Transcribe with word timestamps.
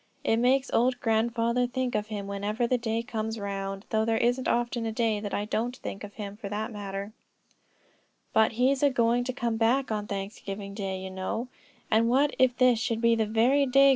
It 0.23 0.37
makes 0.37 0.71
old 0.73 0.99
grandfather 0.99 1.67
think 1.67 1.93
of 1.93 2.07
him 2.07 2.25
whenever 2.25 2.65
the 2.65 2.79
day 2.79 3.03
comes 3.03 3.37
round; 3.39 3.85
though 3.91 4.03
there 4.03 4.17
isn't 4.17 4.47
often 4.47 4.83
a 4.87 4.91
day 4.91 5.19
that 5.19 5.31
I 5.31 5.45
don't 5.45 5.75
think 5.77 6.03
of 6.03 6.15
him, 6.15 6.37
for 6.37 6.49
the 6.49 6.55
matter 6.69 7.03
of 7.03 7.09
that." 7.11 7.13
"But 8.33 8.51
he's 8.53 8.81
a 8.81 8.89
going 8.89 9.23
to 9.25 9.31
come 9.33 9.57
back 9.57 9.91
on 9.91 10.07
Thanksgiving 10.07 10.73
day, 10.73 10.99
you 10.99 11.11
know; 11.11 11.49
and 11.91 12.09
what 12.09 12.35
if 12.39 12.57
this 12.57 12.79
should 12.79 12.99
be 12.99 13.13
the 13.13 13.27
very 13.27 13.67
day. 13.67 13.89